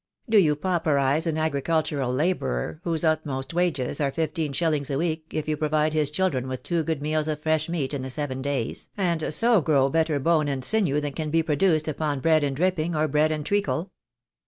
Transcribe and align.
Do 0.27 0.39
you 0.39 0.55
pauperise 0.55 1.27
an 1.27 1.37
agricultural 1.37 2.11
labourer 2.11 2.81
whose 2.83 3.03
utmost 3.03 3.53
wages 3.53 4.01
are 4.01 4.09
fifteen 4.11 4.51
shillings 4.51 4.89
a 4.89 4.97
week 4.97 5.25
if 5.29 5.47
you 5.47 5.55
provide 5.55 5.93
his 5.93 6.09
children 6.09 6.47
with 6.47 6.63
two 6.63 6.81
good 6.81 7.03
meals 7.03 7.27
of 7.27 7.39
fresh 7.39 7.69
meat 7.69 7.93
in 7.93 8.01
the 8.01 8.09
seven 8.09 8.41
days, 8.41 8.89
and 8.97 9.31
so 9.31 9.61
grow 9.61 9.89
better 9.89 10.17
bone 10.17 10.47
and 10.47 10.63
sinew 10.63 10.99
than 11.01 11.13
can 11.13 11.29
be 11.29 11.43
produced 11.43 11.87
upon 11.87 12.19
bread 12.19 12.43
and 12.43 12.55
dripping, 12.55 12.95
or 12.95 13.07
bread 13.07 13.31
and 13.31 13.45
treacle? 13.45 13.91